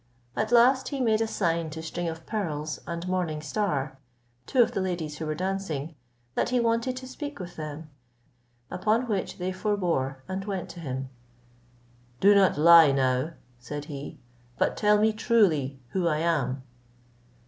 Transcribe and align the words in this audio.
At 0.35 0.51
last 0.51 0.87
he 0.89 0.99
made 0.99 1.21
a 1.21 1.27
sign 1.27 1.69
to 1.69 1.83
String 1.83 2.09
of 2.09 2.25
Pearls 2.25 2.79
and 2.87 3.07
Morning 3.07 3.39
Star, 3.39 3.99
two 4.47 4.63
of 4.63 4.71
the 4.71 4.81
ladies 4.81 5.19
who 5.19 5.27
were 5.27 5.35
dancing, 5.35 5.93
that 6.33 6.49
he 6.49 6.59
wanted 6.59 6.97
to 6.97 7.07
speak 7.07 7.39
with 7.39 7.55
them; 7.55 7.87
upon 8.71 9.07
which 9.07 9.37
they 9.37 9.51
forbore, 9.51 10.23
and 10.27 10.43
went 10.45 10.69
to 10.69 10.79
him. 10.79 11.09
"Do 12.19 12.33
not 12.33 12.57
lie 12.57 12.91
now," 12.91 13.33
said 13.59 13.85
he, 13.85 14.17
"but 14.57 14.75
tell 14.75 14.97
me 14.97 15.13
truly 15.13 15.79
who 15.89 16.07
I 16.07 16.17
am?" 16.17 16.63